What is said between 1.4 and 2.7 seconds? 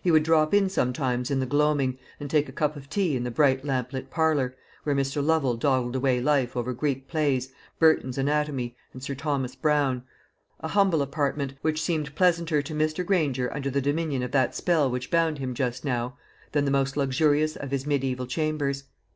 the gloaming, and take a